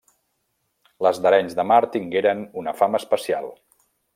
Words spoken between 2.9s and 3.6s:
especial.